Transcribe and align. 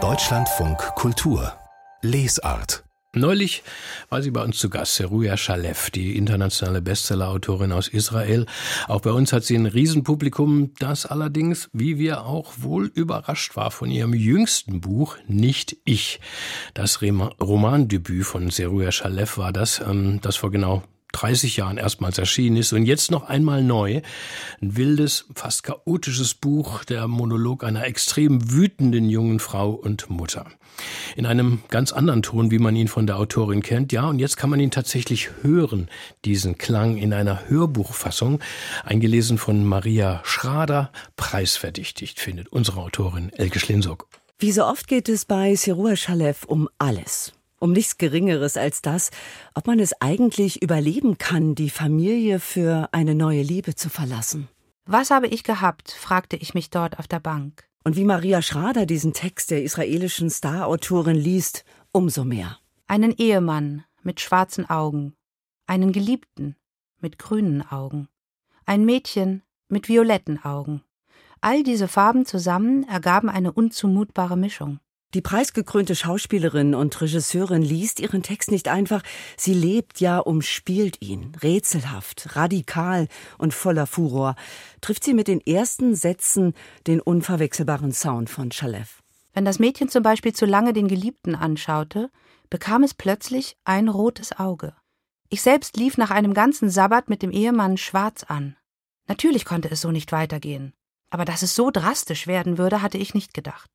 Deutschlandfunk 0.00 0.78
Kultur 0.94 1.52
Lesart 2.00 2.84
Neulich 3.12 3.64
war 4.08 4.22
sie 4.22 4.30
bei 4.30 4.44
uns 4.44 4.58
zu 4.58 4.70
Gast, 4.70 4.94
Seruja 4.94 5.36
Shalev, 5.36 5.90
die 5.90 6.16
internationale 6.16 6.80
Bestsellerautorin 6.80 7.72
aus 7.72 7.88
Israel. 7.88 8.46
Auch 8.86 9.00
bei 9.00 9.10
uns 9.10 9.32
hat 9.32 9.42
sie 9.42 9.56
ein 9.56 9.66
Riesenpublikum, 9.66 10.74
das 10.78 11.06
allerdings, 11.06 11.70
wie 11.72 11.98
wir 11.98 12.24
auch 12.24 12.52
wohl 12.58 12.86
überrascht 12.86 13.56
war 13.56 13.72
von 13.72 13.90
ihrem 13.90 14.14
jüngsten 14.14 14.80
Buch, 14.80 15.16
Nicht 15.26 15.76
ich. 15.84 16.20
Das 16.74 17.02
Romandebüt 17.02 18.24
von 18.24 18.50
Seruja 18.50 18.92
Shalev 18.92 19.38
war 19.38 19.52
das, 19.52 19.80
ähm, 19.80 20.20
das 20.22 20.36
vor 20.36 20.52
genau 20.52 20.84
30 21.18 21.56
Jahren 21.56 21.78
erstmals 21.78 22.16
erschienen 22.16 22.56
ist 22.56 22.72
und 22.72 22.84
jetzt 22.84 23.10
noch 23.10 23.28
einmal 23.28 23.64
neu. 23.64 24.02
Ein 24.62 24.76
wildes, 24.76 25.26
fast 25.34 25.64
chaotisches 25.64 26.34
Buch, 26.34 26.84
der 26.84 27.08
Monolog 27.08 27.64
einer 27.64 27.84
extrem 27.84 28.52
wütenden 28.52 29.10
jungen 29.10 29.40
Frau 29.40 29.70
und 29.70 30.08
Mutter. 30.10 30.46
In 31.16 31.26
einem 31.26 31.60
ganz 31.70 31.92
anderen 31.92 32.22
Ton, 32.22 32.52
wie 32.52 32.60
man 32.60 32.76
ihn 32.76 32.86
von 32.86 33.08
der 33.08 33.18
Autorin 33.18 33.62
kennt. 33.62 33.90
Ja, 33.90 34.06
und 34.06 34.20
jetzt 34.20 34.36
kann 34.36 34.48
man 34.48 34.60
ihn 34.60 34.70
tatsächlich 34.70 35.30
hören, 35.42 35.88
diesen 36.24 36.56
Klang 36.56 36.96
in 36.96 37.12
einer 37.12 37.48
Hörbuchfassung, 37.48 38.38
eingelesen 38.84 39.38
von 39.38 39.64
Maria 39.64 40.20
Schrader, 40.22 40.92
preisverdächtigt, 41.16 42.20
findet 42.20 42.48
unsere 42.48 42.80
Autorin 42.80 43.32
Elke 43.32 43.58
Schlinsock. 43.58 44.06
Wie 44.38 44.52
so 44.52 44.64
oft 44.64 44.86
geht 44.86 45.08
es 45.08 45.24
bei 45.24 45.56
Sirua 45.56 45.96
Shalev 45.96 46.44
um 46.44 46.68
alles 46.78 47.32
um 47.58 47.72
nichts 47.72 47.98
Geringeres 47.98 48.56
als 48.56 48.82
das, 48.82 49.10
ob 49.54 49.66
man 49.66 49.78
es 49.78 50.00
eigentlich 50.00 50.62
überleben 50.62 51.18
kann, 51.18 51.54
die 51.54 51.70
Familie 51.70 52.40
für 52.40 52.88
eine 52.92 53.14
neue 53.14 53.42
Liebe 53.42 53.74
zu 53.74 53.88
verlassen. 53.88 54.48
Was 54.86 55.10
habe 55.10 55.26
ich 55.26 55.44
gehabt? 55.44 55.90
fragte 55.92 56.36
ich 56.36 56.54
mich 56.54 56.70
dort 56.70 56.98
auf 56.98 57.06
der 57.06 57.20
Bank. 57.20 57.68
Und 57.84 57.96
wie 57.96 58.04
Maria 58.04 58.42
Schrader 58.42 58.86
diesen 58.86 59.12
Text 59.12 59.50
der 59.50 59.62
israelischen 59.62 60.30
Starautorin 60.30 61.16
liest, 61.16 61.64
umso 61.92 62.24
mehr. 62.24 62.58
Einen 62.86 63.12
Ehemann 63.12 63.84
mit 64.02 64.20
schwarzen 64.20 64.68
Augen, 64.68 65.14
einen 65.66 65.92
Geliebten 65.92 66.56
mit 67.00 67.18
grünen 67.18 67.62
Augen, 67.62 68.08
ein 68.66 68.84
Mädchen 68.84 69.42
mit 69.68 69.88
violetten 69.88 70.42
Augen. 70.44 70.82
All 71.40 71.62
diese 71.62 71.88
Farben 71.88 72.26
zusammen 72.26 72.84
ergaben 72.84 73.28
eine 73.28 73.52
unzumutbare 73.52 74.36
Mischung. 74.36 74.80
Die 75.14 75.22
preisgekrönte 75.22 75.96
Schauspielerin 75.96 76.74
und 76.74 77.00
Regisseurin 77.00 77.62
liest 77.62 77.98
ihren 77.98 78.22
Text 78.22 78.50
nicht 78.50 78.68
einfach, 78.68 79.02
sie 79.38 79.54
lebt, 79.54 80.00
ja 80.00 80.18
umspielt 80.18 81.00
ihn, 81.00 81.34
rätselhaft, 81.42 82.36
radikal 82.36 83.08
und 83.38 83.54
voller 83.54 83.86
Furor, 83.86 84.34
trifft 84.82 85.04
sie 85.04 85.14
mit 85.14 85.26
den 85.26 85.40
ersten 85.40 85.94
Sätzen 85.94 86.52
den 86.86 87.00
unverwechselbaren 87.00 87.92
Sound 87.92 88.28
von 88.28 88.52
Shalev. 88.52 89.02
Wenn 89.32 89.46
das 89.46 89.58
Mädchen 89.58 89.88
zum 89.88 90.02
Beispiel 90.02 90.34
zu 90.34 90.44
lange 90.44 90.74
den 90.74 90.88
Geliebten 90.88 91.34
anschaute, 91.34 92.10
bekam 92.50 92.82
es 92.82 92.92
plötzlich 92.92 93.56
ein 93.64 93.88
rotes 93.88 94.38
Auge. 94.38 94.74
Ich 95.30 95.40
selbst 95.40 95.78
lief 95.78 95.96
nach 95.96 96.10
einem 96.10 96.34
ganzen 96.34 96.68
Sabbat 96.68 97.08
mit 97.08 97.22
dem 97.22 97.30
Ehemann 97.30 97.78
schwarz 97.78 98.24
an. 98.24 98.56
Natürlich 99.06 99.46
konnte 99.46 99.70
es 99.70 99.80
so 99.80 99.90
nicht 99.90 100.12
weitergehen. 100.12 100.74
Aber 101.08 101.24
dass 101.24 101.40
es 101.40 101.54
so 101.54 101.70
drastisch 101.70 102.26
werden 102.26 102.58
würde, 102.58 102.82
hatte 102.82 102.98
ich 102.98 103.14
nicht 103.14 103.32
gedacht. 103.32 103.70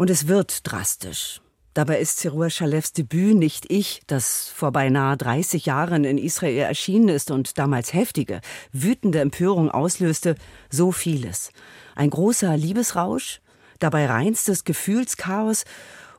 Und 0.00 0.08
es 0.08 0.28
wird 0.28 0.60
drastisch. 0.62 1.42
Dabei 1.74 2.00
ist 2.00 2.16
Zerua 2.16 2.48
Schalevs 2.48 2.94
Debüt 2.94 3.36
nicht 3.36 3.66
ich, 3.68 4.00
das 4.06 4.48
vor 4.48 4.72
beinahe 4.72 5.18
30 5.18 5.66
Jahren 5.66 6.04
in 6.04 6.16
Israel 6.16 6.56
erschienen 6.56 7.10
ist 7.10 7.30
und 7.30 7.58
damals 7.58 7.92
heftige, 7.92 8.40
wütende 8.72 9.20
Empörung 9.20 9.70
auslöste, 9.70 10.36
so 10.70 10.90
vieles. 10.90 11.52
Ein 11.96 12.08
großer 12.08 12.56
Liebesrausch, 12.56 13.42
dabei 13.78 14.06
reinstes 14.06 14.64
Gefühlschaos 14.64 15.66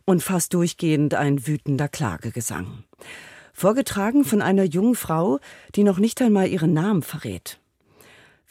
und 0.06 0.22
fast 0.22 0.54
durchgehend 0.54 1.16
ein 1.16 1.48
wütender 1.48 1.88
Klagegesang. 1.88 2.84
Vorgetragen 3.52 4.26
von 4.26 4.44
einer 4.44 4.66
jungen 4.66 4.94
Frau, 4.94 5.40
die 5.74 5.84
noch 5.84 5.98
nicht 5.98 6.22
einmal 6.22 6.50
ihren 6.50 6.74
Namen 6.74 7.02
verrät. 7.02 7.61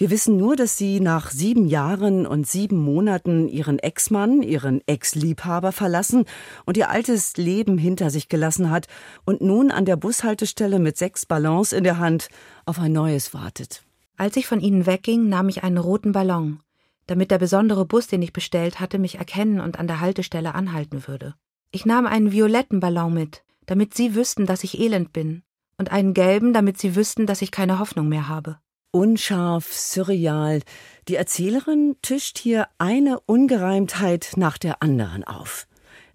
Wir 0.00 0.08
wissen 0.08 0.38
nur, 0.38 0.56
dass 0.56 0.78
sie 0.78 0.98
nach 0.98 1.30
sieben 1.30 1.66
Jahren 1.66 2.26
und 2.26 2.46
sieben 2.46 2.78
Monaten 2.78 3.48
ihren 3.48 3.78
Ex-Mann, 3.78 4.40
ihren 4.40 4.80
Ex-Liebhaber 4.86 5.72
verlassen 5.72 6.24
und 6.64 6.78
ihr 6.78 6.88
altes 6.88 7.36
Leben 7.36 7.76
hinter 7.76 8.08
sich 8.08 8.30
gelassen 8.30 8.70
hat 8.70 8.86
und 9.26 9.42
nun 9.42 9.70
an 9.70 9.84
der 9.84 9.96
Bushaltestelle 9.96 10.78
mit 10.78 10.96
sechs 10.96 11.26
Ballons 11.26 11.74
in 11.74 11.84
der 11.84 11.98
Hand 11.98 12.30
auf 12.64 12.78
ein 12.78 12.94
neues 12.94 13.34
wartet. 13.34 13.82
Als 14.16 14.38
ich 14.38 14.46
von 14.46 14.62
ihnen 14.62 14.86
wegging, 14.86 15.28
nahm 15.28 15.50
ich 15.50 15.64
einen 15.64 15.76
roten 15.76 16.12
Ballon, 16.12 16.60
damit 17.06 17.30
der 17.30 17.38
besondere 17.38 17.84
Bus, 17.84 18.06
den 18.06 18.22
ich 18.22 18.32
bestellt 18.32 18.80
hatte, 18.80 18.98
mich 18.98 19.16
erkennen 19.16 19.60
und 19.60 19.78
an 19.78 19.86
der 19.86 20.00
Haltestelle 20.00 20.54
anhalten 20.54 21.06
würde. 21.08 21.34
Ich 21.72 21.84
nahm 21.84 22.06
einen 22.06 22.32
violetten 22.32 22.80
Ballon 22.80 23.12
mit, 23.12 23.44
damit 23.66 23.92
sie 23.92 24.14
wüssten, 24.14 24.46
dass 24.46 24.64
ich 24.64 24.80
elend 24.80 25.12
bin, 25.12 25.42
und 25.76 25.92
einen 25.92 26.14
gelben, 26.14 26.54
damit 26.54 26.78
sie 26.78 26.96
wüssten, 26.96 27.26
dass 27.26 27.42
ich 27.42 27.50
keine 27.50 27.78
Hoffnung 27.78 28.08
mehr 28.08 28.28
habe 28.28 28.56
unscharf, 28.92 29.72
surreal. 29.72 30.62
Die 31.08 31.16
Erzählerin 31.16 31.96
tischt 32.02 32.38
hier 32.38 32.68
eine 32.78 33.20
Ungereimtheit 33.20 34.32
nach 34.36 34.58
der 34.58 34.82
anderen 34.82 35.24
auf. 35.24 35.66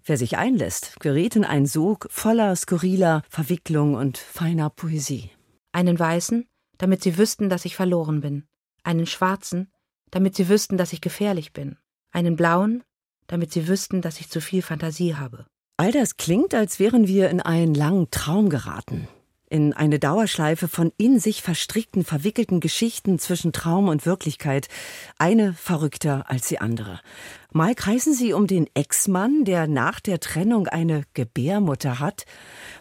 Wer 0.04 0.16
sich 0.16 0.38
einlässt, 0.38 1.00
gerät 1.00 1.36
in 1.36 1.44
einen 1.44 1.66
Sog 1.66 2.06
voller 2.10 2.54
skurriler 2.54 3.22
Verwicklung 3.28 3.94
und 3.94 4.18
feiner 4.18 4.70
Poesie. 4.70 5.30
Einen 5.72 5.98
weißen, 5.98 6.46
damit 6.78 7.02
sie 7.02 7.18
wüssten, 7.18 7.48
dass 7.48 7.64
ich 7.64 7.74
verloren 7.76 8.20
bin. 8.20 8.44
Einen 8.84 9.06
schwarzen, 9.06 9.72
damit 10.10 10.36
sie 10.36 10.48
wüssten, 10.48 10.76
dass 10.76 10.92
ich 10.92 11.00
gefährlich 11.00 11.52
bin. 11.52 11.76
Einen 12.12 12.36
blauen, 12.36 12.84
damit 13.26 13.52
sie 13.52 13.66
wüssten, 13.66 14.00
dass 14.00 14.20
ich 14.20 14.30
zu 14.30 14.40
viel 14.40 14.62
Fantasie 14.62 15.16
habe. 15.16 15.46
All 15.76 15.90
das 15.90 16.16
klingt, 16.16 16.54
als 16.54 16.78
wären 16.78 17.08
wir 17.08 17.28
in 17.28 17.40
einen 17.40 17.74
langen 17.74 18.10
Traum 18.10 18.48
geraten 18.48 19.08
in 19.48 19.72
eine 19.72 19.98
Dauerschleife 19.98 20.68
von 20.68 20.92
in 20.96 21.20
sich 21.20 21.42
verstrickten, 21.42 22.04
verwickelten 22.04 22.60
Geschichten 22.60 23.18
zwischen 23.18 23.52
Traum 23.52 23.88
und 23.88 24.06
Wirklichkeit, 24.06 24.68
eine 25.18 25.54
verrückter 25.54 26.24
als 26.28 26.48
die 26.48 26.60
andere. 26.60 27.00
Mal 27.52 27.74
kreisen 27.74 28.12
sie 28.12 28.32
um 28.32 28.46
den 28.46 28.68
Ex-Mann, 28.74 29.44
der 29.44 29.66
nach 29.66 30.00
der 30.00 30.20
Trennung 30.20 30.68
eine 30.68 31.04
Gebärmutter 31.14 32.00
hat, 32.00 32.26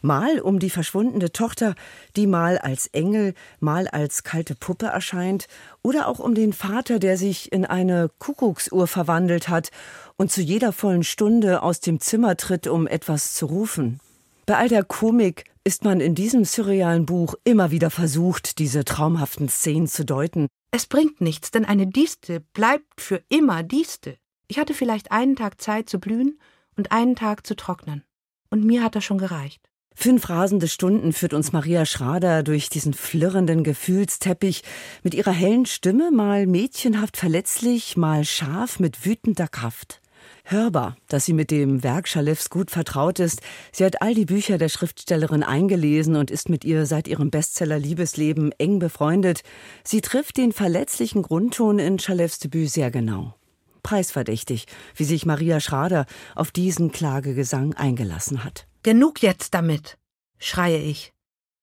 mal 0.02 0.42
um 0.42 0.60
die 0.60 0.70
verschwundene 0.70 1.32
Tochter, 1.32 1.76
die 2.16 2.28
mal 2.28 2.58
als 2.58 2.88
Engel, 2.88 3.36
mal 3.60 3.88
als 3.88 4.24
kalte 4.24 4.56
Puppe 4.56 4.88
erscheint, 4.88 5.48
oder 5.82 6.08
auch 6.08 6.20
um 6.20 6.36
den 6.36 6.52
Vater, 6.52 7.00
der 7.00 7.18
sich 7.18 7.52
in 7.52 7.66
eine 7.66 8.10
Kuckucksuhr 8.20 8.88
verwandelt 8.88 9.48
hat 9.48 9.70
und 10.18 10.32
zu 10.32 10.42
jeder 10.42 10.74
vollen 10.74 11.04
Stunde 11.04 11.62
aus 11.62 11.80
dem 11.80 12.00
Zimmer 12.00 12.36
tritt, 12.36 12.68
um 12.68 12.88
etwas 12.88 13.34
zu 13.34 13.46
rufen. 13.46 14.00
Bei 14.46 14.58
all 14.58 14.70
der 14.70 14.84
Komik 14.84 15.46
ist 15.66 15.84
man 15.84 16.00
in 16.00 16.14
diesem 16.14 16.46
surrealen 16.46 17.08
Buch 17.08 17.34
immer 17.44 17.72
wieder 17.72 17.90
versucht, 17.90 18.60
diese 18.60 18.86
traumhaften 18.86 19.50
Szenen 19.50 19.88
zu 19.88 20.06
deuten. 20.06 20.48
Es 20.72 20.86
bringt 20.86 21.22
nichts, 21.22 21.50
denn 21.50 21.66
eine 21.66 21.88
Distel 21.88 22.42
bleibt 22.54 23.02
für 23.02 23.24
immer 23.30 23.64
Distel. 23.64 24.18
Ich 24.48 24.60
hatte 24.60 24.76
vielleicht 24.76 25.12
einen 25.12 25.36
Tag 25.36 25.60
Zeit 25.60 25.90
zu 25.90 26.00
blühen 26.00 26.40
und 26.78 26.92
einen 26.92 27.16
Tag 27.16 27.48
zu 27.48 27.56
trocknen. 27.56 28.04
Und 28.52 28.64
mir 28.64 28.84
hat 28.84 28.96
das 28.96 29.04
schon 29.04 29.18
gereicht. 29.18 29.60
Fünf 29.96 30.30
rasende 30.30 30.68
Stunden 30.68 31.14
führt 31.14 31.34
uns 31.34 31.52
Maria 31.52 31.86
Schrader 31.86 32.44
durch 32.44 32.70
diesen 32.70 32.94
flirrenden 32.94 33.64
Gefühlsteppich 33.64 34.62
mit 35.02 35.16
ihrer 35.16 35.32
hellen 35.32 35.66
Stimme, 35.66 36.12
mal 36.12 36.46
mädchenhaft 36.46 37.18
verletzlich, 37.18 37.98
mal 37.98 38.24
scharf 38.24 38.80
mit 38.80 39.06
wütender 39.06 39.48
Kraft 39.48 40.02
hörbar, 40.46 40.96
dass 41.08 41.26
sie 41.26 41.34
mit 41.34 41.52
dem 41.52 41.84
Werk 41.84 42.08
Schalefs 42.08 42.50
gut 42.50 42.72
vertraut 42.72 43.20
ist. 43.20 43.42
Sie 43.72 43.84
hat 43.84 44.02
all 44.02 44.14
die 44.14 44.26
Bücher 44.26 44.58
der 44.58 44.70
Schriftstellerin 44.70 45.44
eingelesen 45.44 46.16
und 46.16 46.32
ist 46.32 46.50
mit 46.50 46.64
ihr 46.64 46.86
seit 46.86 47.08
ihrem 47.08 47.32
Bestseller 47.32 47.80
Liebesleben 47.80 48.52
eng 48.54 48.80
befreundet. 48.80 49.42
Sie 49.84 50.02
trifft 50.02 50.38
den 50.38 50.52
verletzlichen 50.52 51.24
Grundton 51.24 51.80
in 51.80 52.00
Schalefs 52.00 52.40
Debüt 52.40 52.70
sehr 52.70 52.92
genau. 52.92 53.36
Preisverdächtig, 53.84 54.66
wie 54.96 55.04
sich 55.04 55.26
Maria 55.26 55.60
Schrader 55.60 56.06
auf 56.36 56.52
diesen 56.52 56.92
Klagegesang 56.92 57.74
eingelassen 57.74 58.44
hat. 58.44 58.68
Genug 58.84 59.22
jetzt 59.22 59.54
damit, 59.54 59.98
schreie 60.38 60.80
ich. 60.80 61.12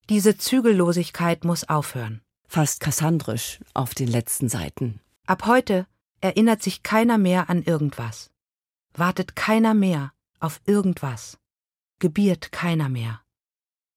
Diese 0.09 0.37
Zügellosigkeit 0.37 1.45
muss 1.45 1.69
aufhören. 1.69 2.21
Fast 2.49 2.81
kassandrisch 2.81 3.61
auf 3.75 3.95
den 3.95 4.09
letzten 4.09 4.49
Seiten. 4.49 5.01
Ab 5.27 5.47
heute 5.47 5.87
erinnert 6.21 6.63
sich 6.63 6.83
keiner 6.83 7.19
mehr 7.19 7.49
an 7.49 7.63
irgendwas 7.63 8.32
wartet 8.95 9.37
keiner 9.37 9.75
mehr 9.75 10.13
auf 10.41 10.61
irgendwas, 10.67 11.39
gebiert 11.99 12.53
keiner 12.53 12.89
mehr, 12.89 13.23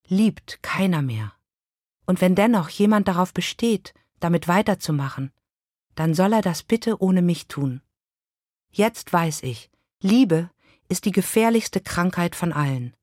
liebt 0.07 0.61
keiner 0.61 1.01
mehr. 1.01 1.33
Und 2.05 2.21
wenn 2.21 2.35
dennoch 2.35 2.69
jemand 2.69 3.07
darauf 3.07 3.33
besteht, 3.33 3.93
damit 4.19 4.47
weiterzumachen, 4.47 5.31
dann 5.95 6.13
soll 6.13 6.33
er 6.33 6.41
das 6.41 6.63
bitte 6.63 7.01
ohne 7.01 7.21
mich 7.21 7.47
tun. 7.47 7.81
Jetzt 8.71 9.11
weiß 9.11 9.43
ich, 9.43 9.69
Liebe 10.01 10.49
ist 10.89 11.05
die 11.05 11.11
gefährlichste 11.11 11.81
Krankheit 11.81 12.35
von 12.35 12.53
allen. 12.53 12.93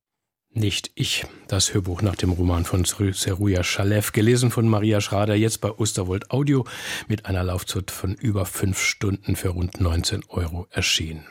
Nicht 0.54 0.90
ich. 0.94 1.24
Das 1.48 1.72
Hörbuch 1.72 2.02
nach 2.02 2.14
dem 2.14 2.30
Roman 2.30 2.66
von 2.66 2.84
Seruja 2.84 3.64
Schalev, 3.64 4.12
gelesen 4.12 4.50
von 4.50 4.68
Maria 4.68 5.00
Schrader, 5.00 5.34
jetzt 5.34 5.62
bei 5.62 5.70
Osterwold 5.70 6.30
Audio 6.30 6.66
mit 7.08 7.24
einer 7.24 7.42
Laufzeit 7.42 7.90
von 7.90 8.14
über 8.14 8.44
fünf 8.44 8.78
Stunden 8.78 9.34
für 9.34 9.48
rund 9.48 9.80
19 9.80 10.24
Euro 10.28 10.66
erschienen. 10.70 11.24